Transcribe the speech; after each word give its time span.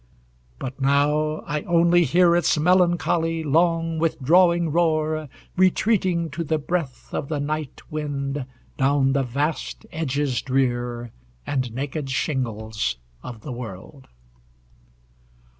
But 0.57 0.81
now 0.81 1.43
I 1.45 1.61
only 1.61 2.05
hear 2.05 2.35
Its 2.35 2.57
melancholy, 2.57 3.43
long, 3.43 3.99
withdrawing 3.99 4.71
roar, 4.71 5.29
Retreating, 5.55 6.31
to 6.31 6.43
the 6.43 6.57
breath 6.57 7.13
Of 7.13 7.27
the 7.29 7.39
night 7.39 7.83
wind, 7.91 8.47
down 8.79 9.13
the 9.13 9.21
vast 9.21 9.85
edges 9.91 10.41
drear 10.41 11.11
And 11.45 11.71
naked 11.71 12.09
shingles 12.09 12.97
of 13.21 13.41
the 13.41 13.51
world. 13.51 14.07